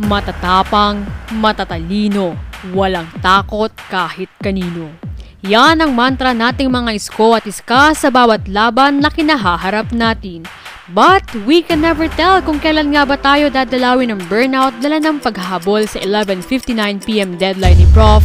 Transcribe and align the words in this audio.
Matatapang, 0.00 1.04
matatalino, 1.36 2.32
walang 2.72 3.04
takot 3.20 3.68
kahit 3.92 4.32
kanino. 4.40 4.88
Yan 5.44 5.76
ang 5.84 5.92
mantra 5.92 6.32
nating 6.32 6.72
mga 6.72 6.96
isko 6.96 7.36
at 7.36 7.44
iska 7.44 7.92
sa 7.92 8.08
bawat 8.08 8.48
laban 8.48 9.04
na 9.04 9.12
kinahaharap 9.12 9.92
natin. 9.92 10.48
But 10.88 11.28
we 11.44 11.60
can 11.60 11.84
never 11.84 12.08
tell 12.16 12.40
kung 12.40 12.64
kailan 12.64 12.96
nga 12.96 13.04
ba 13.04 13.20
tayo 13.20 13.52
dadalawin 13.52 14.16
ng 14.16 14.24
burnout 14.32 14.80
dala 14.80 15.04
ng 15.04 15.20
paghahabol 15.20 15.84
sa 15.84 16.00
11.59pm 16.00 17.36
deadline 17.36 17.76
ni 17.76 17.84
Prof. 17.92 18.24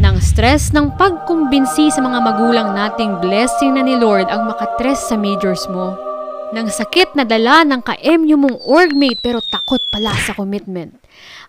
Ng 0.00 0.16
stress 0.24 0.72
ng 0.72 0.96
pagkumbinsi 0.96 1.92
sa 1.92 2.00
mga 2.00 2.18
magulang 2.24 2.72
nating 2.72 3.20
blessing 3.20 3.76
na 3.76 3.84
ni 3.84 4.00
Lord 4.00 4.32
ang 4.32 4.48
makatres 4.48 5.04
sa 5.04 5.20
majors 5.20 5.68
mo. 5.68 6.13
Ng 6.54 6.70
sakit 6.70 7.18
na 7.18 7.26
dala 7.26 7.66
ng 7.66 7.82
ka-MU 7.82 8.38
mong 8.38 8.62
orgmate 8.62 9.18
pero 9.18 9.42
takot 9.42 9.82
pala 9.90 10.14
sa 10.22 10.38
commitment. 10.38 10.94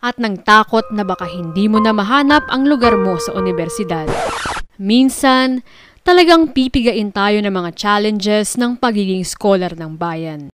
At 0.01 0.17
ng 0.17 0.41
takot 0.41 0.89
na 0.89 1.05
baka 1.05 1.29
hindi 1.29 1.69
mo 1.69 1.77
na 1.77 1.93
mahanap 1.93 2.49
ang 2.49 2.65
lugar 2.65 2.97
mo 2.97 3.13
sa 3.21 3.37
universidad. 3.37 4.09
Minsan, 4.81 5.61
talagang 6.01 6.57
pipigain 6.57 7.13
tayo 7.13 7.37
ng 7.37 7.53
mga 7.53 7.77
challenges 7.77 8.57
ng 8.57 8.81
pagiging 8.81 9.21
scholar 9.21 9.77
ng 9.77 9.93
bayan. 9.93 10.49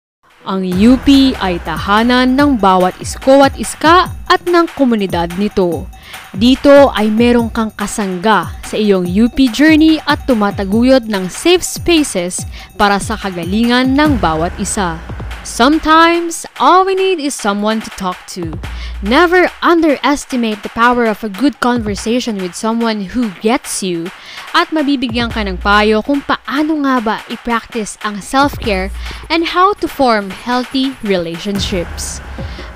Ang 0.49 0.65
UP 0.65 1.05
ay 1.45 1.61
tahanan 1.61 2.33
ng 2.33 2.57
bawat 2.57 2.97
isko 3.05 3.45
at 3.45 3.53
iska 3.61 4.09
at 4.09 4.41
ng 4.49 4.65
komunidad 4.81 5.29
nito. 5.37 5.85
Dito 6.33 6.89
ay 6.97 7.13
merong 7.13 7.53
kang 7.53 7.69
kasangga 7.69 8.57
sa 8.65 8.81
iyong 8.81 9.05
UP 9.05 9.37
journey 9.53 10.01
at 10.09 10.25
tumataguyod 10.25 11.05
ng 11.05 11.29
safe 11.29 11.61
spaces 11.61 12.49
para 12.81 12.97
sa 12.97 13.21
kagalingan 13.21 13.93
ng 13.93 14.17
bawat 14.25 14.57
isa. 14.57 14.97
Sometimes, 15.45 16.47
all 16.61 16.85
we 16.85 16.95
need 16.95 17.19
is 17.19 17.35
someone 17.35 17.81
to 17.81 17.91
talk 17.91 18.19
to. 18.35 18.59
Never 19.03 19.51
underestimate 19.63 20.63
the 20.63 20.75
power 20.75 21.07
of 21.07 21.23
a 21.23 21.29
good 21.29 21.61
conversation 21.61 22.39
with 22.39 22.55
someone 22.55 23.15
who 23.15 23.31
gets 23.41 23.83
you 23.83 24.11
at 24.55 24.69
mabibigyan 24.75 25.31
ka 25.31 25.47
ng 25.47 25.63
payo 25.63 26.03
kung 26.03 26.21
paano 26.27 26.83
nga 26.83 26.97
ba 26.99 27.17
i-practice 27.31 27.95
ang 28.03 28.19
self-care 28.19 28.91
and 29.31 29.55
how 29.55 29.73
to 29.79 29.87
form 29.87 30.31
healthy 30.31 30.99
relationships. 31.07 32.19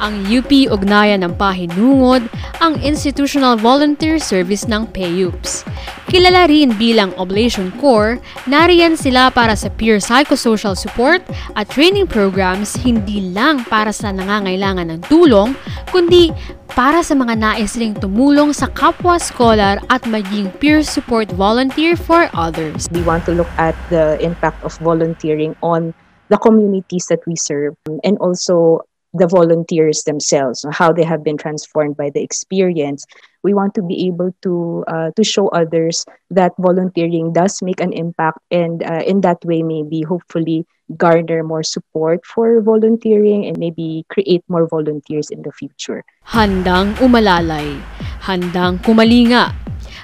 Ang 0.03 0.27
UP 0.27 0.51
ugnayan 0.67 1.23
ng 1.23 1.39
pahinungod 1.39 2.27
ang 2.59 2.75
Institutional 2.83 3.55
Volunteer 3.55 4.19
Service 4.19 4.67
ng 4.67 4.91
PAYUPS. 4.91 5.63
Kilala 6.11 6.51
rin 6.51 6.75
bilang 6.75 7.15
Oblation 7.15 7.71
Corps, 7.79 8.19
nariyan 8.51 8.99
sila 8.99 9.31
para 9.31 9.55
sa 9.55 9.71
peer 9.71 10.03
psychosocial 10.03 10.75
support 10.75 11.23
at 11.55 11.71
training 11.71 12.11
programs 12.11 12.75
hindi 12.83 13.31
lang 13.31 13.63
para 13.71 13.95
sa 13.95 14.11
nangangailangan 14.11 14.91
ng 14.91 15.01
tulong, 15.07 15.55
kundi 15.95 16.35
para 16.75 17.01
sa 17.07 17.15
mga 17.15 17.39
nais 17.39 17.79
ring 17.79 17.95
tumulong 17.95 18.51
sa 18.51 18.67
kapwa 18.75 19.23
scholar 19.23 19.79
at 19.87 20.03
maging 20.11 20.51
peer 20.59 20.83
support 20.83 21.31
volunteer 21.33 21.95
for 21.95 22.27
others. 22.35 22.91
We 22.91 23.07
want 23.07 23.23
to 23.31 23.39
look 23.39 23.51
at 23.55 23.79
the 23.87 24.19
impact 24.19 24.67
of 24.67 24.75
volunteering 24.83 25.55
on 25.63 25.95
the 26.33 26.41
communities 26.43 27.07
that 27.13 27.23
we 27.29 27.37
serve 27.37 27.77
and 28.03 28.17
also 28.19 28.85
the 29.15 29.27
volunteers 29.27 30.05
themselves, 30.05 30.65
how 30.73 30.93
they 30.93 31.05
have 31.05 31.23
been 31.23 31.37
transformed 31.37 31.97
by 31.97 32.11
the 32.11 32.23
experience. 32.23 33.05
We 33.43 33.55
want 33.55 33.75
to 33.75 33.83
be 33.83 34.07
able 34.07 34.35
to 34.43 34.85
uh, 34.87 35.11
to 35.17 35.23
show 35.25 35.49
others 35.49 36.07
that 36.31 36.53
volunteering 36.59 37.33
does 37.33 37.61
make 37.61 37.81
an 37.81 37.93
impact, 37.93 38.39
and 38.51 38.83
uh, 38.83 39.03
in 39.05 39.21
that 39.23 39.45
way, 39.45 39.63
maybe 39.63 40.03
hopefully 40.03 40.65
garner 40.97 41.43
more 41.43 41.63
support 41.63 42.25
for 42.25 42.61
volunteering 42.61 43.47
and 43.47 43.59
maybe 43.59 44.05
create 44.09 44.45
more 44.49 44.69
volunteers 44.69 45.31
in 45.31 45.43
the 45.43 45.53
future. 45.53 46.05
Handang 46.27 46.95
umalalay, 47.01 47.81
handang 48.23 48.79
kumalinga, 48.85 49.53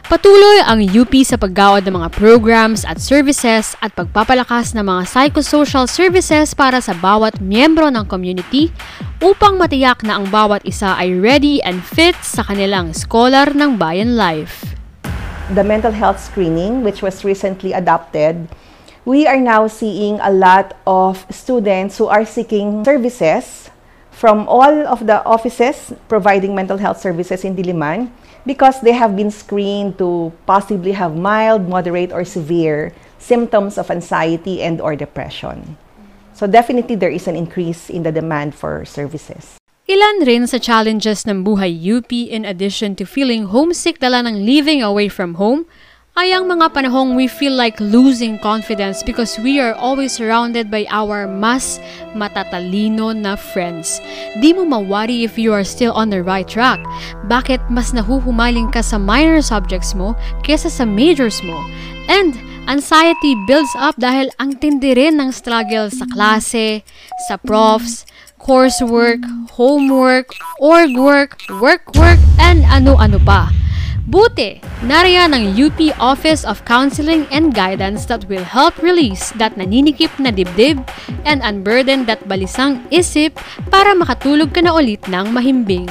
Patuloy 0.09 0.65
ang 0.65 0.81
UP 0.81 1.13
sa 1.21 1.37
paggawad 1.37 1.85
ng 1.85 2.01
mga 2.01 2.09
programs 2.17 2.81
at 2.89 2.97
services 2.97 3.77
at 3.85 3.93
pagpapalakas 3.93 4.73
ng 4.73 4.81
mga 4.81 5.05
psychosocial 5.05 5.85
services 5.85 6.57
para 6.57 6.81
sa 6.81 6.97
bawat 6.97 7.45
miyembro 7.45 7.93
ng 7.93 8.09
community 8.09 8.73
upang 9.21 9.61
matiyak 9.61 10.01
na 10.09 10.17
ang 10.17 10.25
bawat 10.33 10.65
isa 10.65 10.97
ay 10.97 11.13
ready 11.13 11.61
and 11.61 11.85
fit 11.85 12.17
sa 12.25 12.41
kanilang 12.41 12.97
scholar 12.97 13.53
ng 13.53 13.77
bayan 13.77 14.17
life. 14.17 14.73
The 15.53 15.61
mental 15.61 15.93
health 15.93 16.25
screening, 16.25 16.81
which 16.81 17.05
was 17.05 17.21
recently 17.21 17.77
adopted, 17.77 18.49
we 19.05 19.29
are 19.29 19.37
now 19.37 19.69
seeing 19.69 20.25
a 20.25 20.33
lot 20.33 20.73
of 20.89 21.29
students 21.29 22.01
who 22.01 22.09
are 22.09 22.25
seeking 22.25 22.81
services 22.81 23.69
from 24.09 24.49
all 24.49 24.89
of 24.89 25.05
the 25.05 25.21
offices 25.29 25.93
providing 26.09 26.57
mental 26.57 26.81
health 26.81 26.97
services 26.97 27.45
in 27.45 27.53
Diliman 27.53 28.09
because 28.49 28.81
they 28.81 28.97
have 28.97 29.13
been 29.13 29.31
screened 29.31 30.01
to 30.01 30.33
possibly 30.49 30.97
have 30.97 31.13
mild, 31.13 31.69
moderate, 31.69 32.11
or 32.11 32.25
severe 32.25 32.97
symptoms 33.21 33.77
of 33.77 33.93
anxiety 33.93 34.65
and 34.65 34.81
or 34.81 34.97
depression. 34.97 35.77
So 36.33 36.49
definitely 36.49 36.97
there 36.97 37.13
is 37.13 37.29
an 37.29 37.37
increase 37.37 37.93
in 37.93 38.09
the 38.09 38.13
demand 38.13 38.57
for 38.57 38.89
services. 38.89 39.61
Ilan 39.85 40.25
rin 40.25 40.49
sa 40.49 40.57
challenges 40.57 41.29
ng 41.29 41.45
buhay 41.45 41.73
UP 41.73 42.09
in 42.09 42.49
addition 42.49 42.97
to 42.97 43.05
feeling 43.05 43.53
homesick 43.53 44.01
dala 44.01 44.25
ng 44.25 44.45
living 44.45 44.81
away 44.81 45.13
from 45.13 45.37
home 45.37 45.69
ay 46.19 46.35
ang 46.35 46.51
mga 46.51 46.75
panahong 46.75 47.15
we 47.15 47.31
feel 47.31 47.55
like 47.55 47.79
losing 47.79 48.43
confidence 48.43 49.07
because 49.07 49.39
we 49.39 49.63
are 49.63 49.79
always 49.79 50.19
surrounded 50.19 50.67
by 50.67 50.83
our 50.91 51.31
mas 51.31 51.79
matatalino 52.11 53.15
na 53.15 53.39
friends. 53.39 54.03
Di 54.43 54.51
mo 54.51 54.67
mawari 54.67 55.23
if 55.23 55.39
you 55.39 55.55
are 55.55 55.63
still 55.63 55.95
on 55.95 56.11
the 56.11 56.19
right 56.19 56.51
track. 56.51 56.83
Bakit 57.31 57.63
mas 57.71 57.95
nahuhumaling 57.95 58.75
ka 58.75 58.83
sa 58.83 58.99
minor 58.99 59.39
subjects 59.39 59.95
mo 59.95 60.19
kesa 60.43 60.67
sa 60.67 60.83
majors 60.83 61.39
mo? 61.47 61.55
And 62.11 62.35
anxiety 62.67 63.39
builds 63.47 63.71
up 63.79 63.95
dahil 64.03 64.35
ang 64.43 64.59
tindi 64.59 64.99
rin 64.99 65.23
ng 65.23 65.31
struggle 65.31 65.87
sa 65.87 66.03
klase, 66.11 66.83
sa 67.31 67.39
profs, 67.39 68.03
coursework, 68.43 69.23
homework, 69.55 70.35
org 70.59 70.99
work, 70.99 71.39
work 71.63 71.87
work, 71.95 72.19
and 72.43 72.67
ano-ano 72.67 73.23
pa. 73.23 73.55
Buti, 74.09 74.57
nariyan 74.89 75.37
ang 75.37 75.53
UP 75.53 75.77
Office 76.01 76.41
of 76.41 76.65
Counseling 76.65 77.29
and 77.29 77.53
Guidance 77.53 78.09
that 78.09 78.25
will 78.25 78.41
help 78.41 78.73
release 78.81 79.37
that 79.37 79.53
naninikip 79.61 80.09
na 80.17 80.33
dibdib 80.33 80.81
and 81.29 81.45
unburden 81.45 82.09
that 82.09 82.25
balisang 82.25 82.81
isip 82.89 83.37
para 83.69 83.93
makatulog 83.93 84.57
ka 84.57 84.65
na 84.65 84.73
ulit 84.73 85.05
ng 85.13 85.29
mahimbing. 85.29 85.85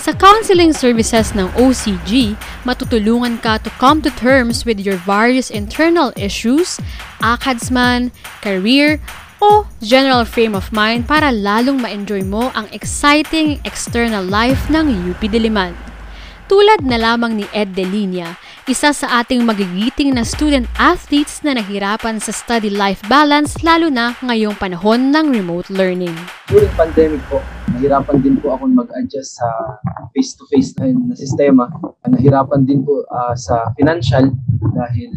Sa 0.00 0.16
counseling 0.16 0.72
services 0.72 1.36
ng 1.36 1.52
OCG, 1.60 2.32
matutulungan 2.64 3.36
ka 3.44 3.60
to 3.60 3.68
come 3.76 4.00
to 4.00 4.08
terms 4.16 4.64
with 4.64 4.80
your 4.80 4.96
various 5.04 5.52
internal 5.52 6.16
issues, 6.16 6.80
ACADS 7.20 7.68
man, 7.68 8.08
career, 8.40 9.04
o 9.44 9.68
general 9.84 10.24
frame 10.24 10.56
of 10.56 10.72
mind 10.72 11.04
para 11.04 11.28
lalong 11.28 11.76
ma-enjoy 11.76 12.24
mo 12.24 12.48
ang 12.56 12.64
exciting 12.72 13.60
external 13.68 14.24
life 14.24 14.64
ng 14.72 15.12
UP 15.12 15.20
Diliman. 15.28 15.87
Tulad 16.48 16.80
na 16.80 16.96
lamang 16.96 17.36
ni 17.36 17.44
Ed 17.52 17.76
Delinia, 17.76 18.32
isa 18.64 18.88
sa 18.96 19.20
ating 19.20 19.44
magigiting 19.44 20.16
na 20.16 20.24
student 20.24 20.64
athletes 20.80 21.44
na 21.44 21.52
nahirapan 21.52 22.16
sa 22.16 22.32
study 22.32 22.72
life 22.72 23.04
balance 23.04 23.60
lalo 23.60 23.92
na 23.92 24.16
ngayong 24.24 24.56
panahon 24.56 25.12
ng 25.12 25.28
remote 25.28 25.68
learning. 25.68 26.16
During 26.48 26.72
pandemic 26.72 27.20
po, 27.28 27.44
nahirapan 27.76 28.24
din 28.24 28.40
po 28.40 28.56
akong 28.56 28.72
mag-adjust 28.72 29.36
sa 29.36 29.48
face-to-face 30.16 30.72
na 30.80 31.12
sistema. 31.12 31.68
Nahirapan 32.08 32.64
din 32.64 32.80
po 32.80 33.04
uh, 33.12 33.36
sa 33.36 33.68
financial 33.76 34.32
dahil 34.72 35.12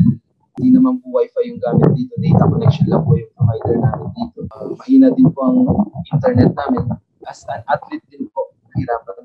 hindi 0.59 0.68
naman 0.75 1.00
po 1.00 1.16
wifi 1.16 1.48
yung 1.48 1.63
gamit 1.63 1.96
dito. 1.96 2.12
Data 2.19 2.44
connection 2.44 2.92
lang 2.92 3.08
po 3.08 3.16
yung 3.16 3.31
provider 3.40 3.80
namin 3.80 4.08
dito. 4.19 4.40
Uh, 4.52 4.75
mahina 4.75 5.08
din 5.16 5.31
po 5.31 5.48
ang 5.48 5.63
internet 6.12 6.51
namin. 6.51 6.92
As 7.24 7.48
an 7.48 7.63
athlete 7.72 8.04
din 8.12 8.28
po, 8.36 8.51
nahirapan 8.75 9.20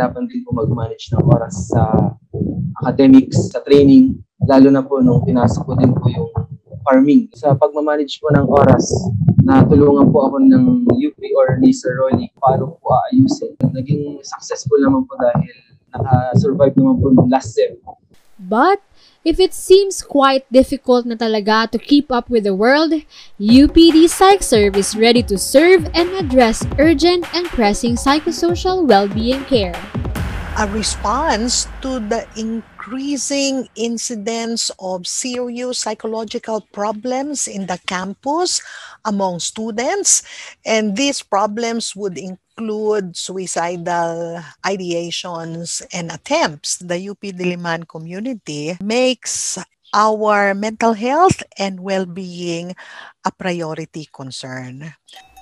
nahirapan 0.00 0.24
din 0.32 0.40
po 0.48 0.56
mag-manage 0.56 1.12
ng 1.12 1.28
oras 1.28 1.68
sa 1.68 1.92
academics, 2.80 3.52
sa 3.52 3.60
training, 3.60 4.16
lalo 4.48 4.72
na 4.72 4.80
po 4.80 5.04
nung 5.04 5.20
pinasok 5.28 5.60
ko 5.60 5.72
din 5.76 5.92
po 5.92 6.08
yung 6.08 6.32
farming. 6.88 7.28
Sa 7.36 7.52
pagmamanage 7.52 8.16
po 8.16 8.32
ng 8.32 8.48
oras, 8.48 8.88
natulungan 9.44 10.08
po 10.08 10.24
ako 10.24 10.40
ng 10.40 10.88
UP 10.88 11.20
or 11.36 11.60
ni 11.60 11.68
Sir 11.76 12.00
Rolly 12.00 12.32
paano 12.40 12.80
po 12.80 12.96
aayusin. 12.96 13.52
Naging 13.60 14.24
successful 14.24 14.80
naman 14.80 15.04
po 15.04 15.20
dahil 15.20 15.52
naka-survive 15.92 16.72
naman 16.80 16.96
po 16.96 17.12
last 17.28 17.52
sem. 17.52 17.76
But 18.40 18.80
If 19.22 19.38
it 19.38 19.52
seems 19.52 20.00
quite 20.00 20.48
difficult 20.48 21.04
na 21.04 21.12
talaga 21.12 21.68
to 21.72 21.78
keep 21.78 22.08
up 22.08 22.32
with 22.32 22.48
the 22.48 22.56
world, 22.56 23.04
UPD 23.36 24.08
Psych 24.08 24.40
Serve 24.40 24.80
is 24.80 24.96
ready 24.96 25.20
to 25.28 25.36
serve 25.36 25.92
and 25.92 26.08
address 26.16 26.64
urgent 26.80 27.28
and 27.36 27.44
pressing 27.52 28.00
psychosocial 28.00 28.80
well-being 28.88 29.44
care. 29.44 29.76
A 30.60 30.68
response 30.68 31.64
to 31.80 32.04
the 32.04 32.28
increasing 32.36 33.64
incidence 33.80 34.68
of 34.76 35.08
serious 35.08 35.80
psychological 35.80 36.60
problems 36.68 37.48
in 37.48 37.64
the 37.64 37.80
campus 37.88 38.60
among 39.08 39.40
students, 39.40 40.20
and 40.60 41.00
these 41.00 41.24
problems 41.24 41.96
would 41.96 42.20
include 42.20 43.16
suicidal 43.16 44.44
ideations 44.60 45.80
and 45.96 46.12
attempts, 46.12 46.76
the 46.76 47.08
UP 47.08 47.24
Diliman 47.24 47.88
community 47.88 48.76
makes 48.84 49.56
our 49.96 50.52
mental 50.52 50.92
health 50.92 51.40
and 51.56 51.80
well-being 51.80 52.76
a 53.24 53.32
priority 53.32 54.12
concern. 54.12 54.92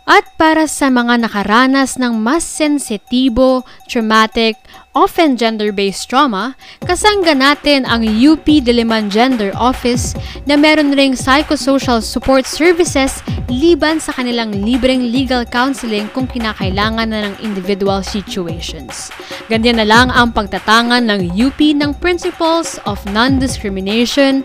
At 0.09 0.25
para 0.41 0.65
sa 0.65 0.89
mga 0.89 1.21
nakaranas 1.21 2.01
ng 2.01 2.17
mas 2.17 2.41
sensitibo, 2.41 3.61
traumatic, 3.85 4.57
often 4.97 5.37
gender-based 5.37 6.09
trauma, 6.09 6.57
kasangga 6.81 7.37
natin 7.37 7.85
ang 7.85 8.01
UP 8.09 8.49
Diliman 8.49 9.13
Gender 9.13 9.53
Office 9.53 10.17
na 10.49 10.57
meron 10.57 10.97
ring 10.97 11.13
psychosocial 11.13 12.01
support 12.01 12.49
services 12.49 13.21
liban 13.53 14.01
sa 14.01 14.17
kanilang 14.17 14.57
libreng 14.57 15.13
legal 15.13 15.45
counseling 15.45 16.09
kung 16.17 16.25
kinakailangan 16.25 17.13
na 17.13 17.29
ng 17.29 17.45
individual 17.45 18.01
situations. 18.01 19.13
Ganyan 19.53 19.77
na 19.77 19.85
lang 19.85 20.09
ang 20.09 20.33
pagtatangan 20.33 21.05
ng 21.05 21.37
UP 21.37 21.61
ng 21.61 21.93
principles 22.01 22.81
of 22.89 22.97
non-discrimination, 23.13 24.41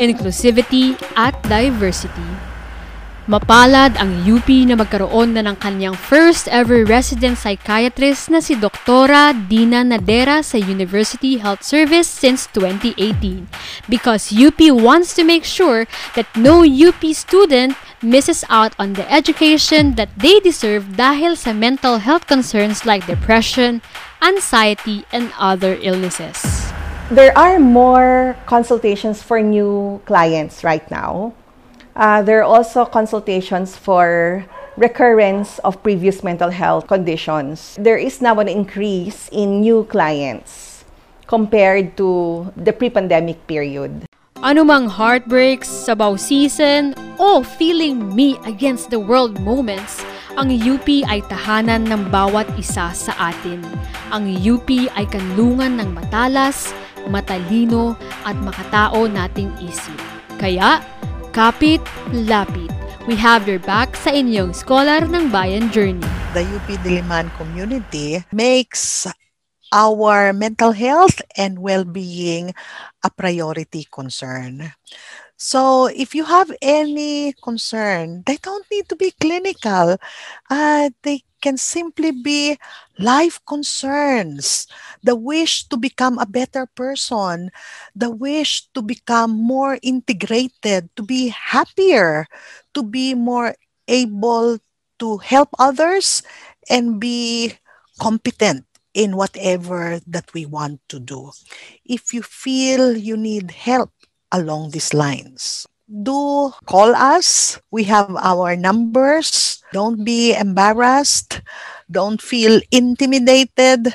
inclusivity, 0.00 0.96
at 1.20 1.36
diversity. 1.52 2.31
Mapalad 3.22 3.94
ang 4.02 4.26
UP 4.26 4.50
na 4.66 4.74
magkaroon 4.74 5.38
na 5.38 5.46
ng 5.46 5.54
kanyang 5.62 5.94
first 5.94 6.50
ever 6.50 6.82
resident 6.82 7.38
psychiatrist 7.38 8.26
na 8.26 8.42
si 8.42 8.58
Doktora 8.58 9.30
Dina 9.30 9.86
Nadera 9.86 10.42
sa 10.42 10.58
University 10.58 11.38
Health 11.38 11.62
Service 11.62 12.10
since 12.10 12.50
2018 12.50 13.46
because 13.86 14.34
UP 14.34 14.58
wants 14.74 15.14
to 15.14 15.22
make 15.22 15.46
sure 15.46 15.86
that 16.18 16.26
no 16.34 16.66
UP 16.66 16.98
student 17.14 17.78
misses 18.02 18.42
out 18.50 18.74
on 18.74 18.98
the 18.98 19.06
education 19.06 19.94
that 19.94 20.10
they 20.18 20.42
deserve 20.42 20.98
dahil 20.98 21.38
sa 21.38 21.54
mental 21.54 22.02
health 22.02 22.26
concerns 22.26 22.82
like 22.82 23.06
depression, 23.06 23.86
anxiety, 24.18 25.06
and 25.14 25.30
other 25.38 25.78
illnesses. 25.78 26.42
There 27.06 27.30
are 27.38 27.62
more 27.62 28.34
consultations 28.50 29.22
for 29.22 29.38
new 29.38 30.02
clients 30.10 30.66
right 30.66 30.82
now. 30.90 31.38
Uh, 31.94 32.22
there 32.22 32.40
are 32.40 32.48
also 32.48 32.84
consultations 32.84 33.76
for 33.76 34.44
recurrence 34.76 35.58
of 35.60 35.82
previous 35.82 36.24
mental 36.24 36.48
health 36.48 36.86
conditions. 36.86 37.76
There 37.78 37.98
is 37.98 38.20
now 38.22 38.40
an 38.40 38.48
increase 38.48 39.28
in 39.28 39.60
new 39.60 39.84
clients 39.84 40.84
compared 41.26 41.96
to 41.96 42.48
the 42.56 42.72
pre-pandemic 42.72 43.46
period. 43.46 44.08
Anumang 44.42 44.88
heartbreaks, 44.90 45.68
sabaw 45.68 46.18
season, 46.18 46.98
o 47.20 47.44
feeling 47.44 48.10
me 48.16 48.40
against 48.42 48.90
the 48.90 48.98
world 48.98 49.38
moments, 49.38 50.02
ang 50.34 50.50
UP 50.50 50.88
ay 50.88 51.20
tahanan 51.28 51.86
ng 51.86 52.10
bawat 52.10 52.48
isa 52.58 52.90
sa 52.90 53.12
atin. 53.20 53.62
Ang 54.10 54.32
UP 54.40 54.66
ay 54.66 55.06
kanlungan 55.06 55.78
ng 55.78 55.94
matalas, 55.94 56.74
matalino 57.06 57.94
at 58.26 58.34
makatao 58.40 59.06
nating 59.06 59.52
isip. 59.62 59.94
Kaya, 60.42 60.82
Kapit, 61.32 61.80
lapit. 62.12 62.68
We 63.08 63.16
have 63.16 63.48
your 63.48 63.56
back 63.56 63.96
sa 63.96 64.12
inyong 64.12 64.52
Scholar 64.52 65.08
ng 65.08 65.32
Bayan 65.32 65.72
Journey. 65.72 66.04
The 66.36 66.44
UP 66.44 66.68
Diliman 66.84 67.32
community 67.40 68.20
makes 68.36 69.08
our 69.72 70.36
mental 70.36 70.76
health 70.76 71.24
and 71.32 71.56
well-being 71.64 72.52
a 73.00 73.08
priority 73.08 73.88
concern. 73.88 74.76
So 75.42 75.86
if 75.90 76.14
you 76.14 76.24
have 76.24 76.54
any 76.62 77.34
concern, 77.42 78.22
they 78.26 78.38
don't 78.38 78.66
need 78.70 78.88
to 78.88 78.96
be 78.96 79.10
clinical. 79.18 79.98
Uh, 80.48 80.90
they 81.02 81.24
can 81.42 81.58
simply 81.58 82.12
be 82.12 82.58
life 82.98 83.42
concerns, 83.46 84.68
the 85.02 85.16
wish 85.16 85.66
to 85.66 85.76
become 85.76 86.18
a 86.18 86.30
better 86.30 86.66
person, 86.66 87.50
the 87.96 88.10
wish 88.10 88.70
to 88.74 88.82
become 88.82 89.34
more 89.34 89.78
integrated, 89.82 90.88
to 90.94 91.02
be 91.02 91.34
happier, 91.34 92.26
to 92.74 92.82
be 92.84 93.14
more 93.14 93.56
able 93.88 94.58
to 95.00 95.18
help 95.18 95.50
others 95.58 96.22
and 96.70 97.00
be 97.00 97.58
competent 97.98 98.64
in 98.94 99.16
whatever 99.16 99.98
that 100.06 100.32
we 100.32 100.46
want 100.46 100.78
to 100.88 101.00
do. 101.00 101.32
If 101.84 102.14
you 102.14 102.22
feel 102.22 102.96
you 102.96 103.16
need 103.16 103.50
help 103.50 103.90
along 104.32 104.70
these 104.70 104.94
lines, 104.94 105.66
do 105.86 106.52
call 106.66 106.96
us. 106.96 107.60
We 107.70 107.84
have 107.84 108.08
our 108.16 108.56
numbers. 108.56 109.62
Don't 109.72 110.04
be 110.04 110.34
embarrassed. 110.34 111.42
Don't 111.90 112.20
feel 112.20 112.60
intimidated. 112.72 113.94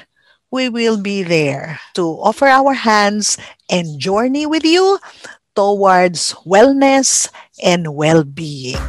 We 0.52 0.70
will 0.70 1.02
be 1.02 1.24
there 1.24 1.80
to 1.96 2.06
offer 2.22 2.48
our 2.48 2.74
hands 2.74 3.38
and 3.70 4.00
journey 4.00 4.46
with 4.46 4.64
you 4.64 5.00
towards 5.56 6.34
wellness 6.46 7.28
and 7.62 7.96
well 7.98 8.24
being. 8.24 8.80